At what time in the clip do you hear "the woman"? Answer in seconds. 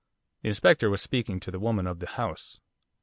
1.51-1.85